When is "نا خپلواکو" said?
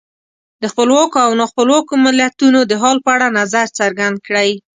1.39-1.93